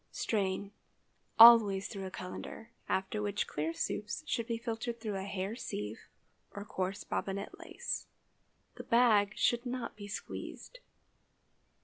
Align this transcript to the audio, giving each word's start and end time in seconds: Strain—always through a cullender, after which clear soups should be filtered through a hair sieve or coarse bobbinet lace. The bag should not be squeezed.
Strain—always 0.09 1.87
through 1.87 2.07
a 2.07 2.09
cullender, 2.09 2.69
after 2.89 3.21
which 3.21 3.45
clear 3.45 3.71
soups 3.71 4.23
should 4.25 4.47
be 4.47 4.57
filtered 4.57 4.99
through 4.99 5.15
a 5.17 5.25
hair 5.25 5.55
sieve 5.55 6.07
or 6.55 6.65
coarse 6.65 7.03
bobbinet 7.03 7.59
lace. 7.59 8.07
The 8.77 8.83
bag 8.83 9.33
should 9.35 9.63
not 9.63 9.95
be 9.95 10.07
squeezed. 10.07 10.79